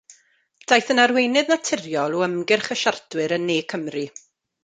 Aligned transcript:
Daeth 0.71 0.87
yn 0.93 1.01
arweinydd 1.03 1.51
naturiol 1.53 2.17
o 2.21 2.25
ymgyrch 2.29 2.71
y 2.77 2.79
siartwyr 2.85 3.35
yn 3.39 3.47
Ne 3.51 3.61
Cymru. 3.75 4.05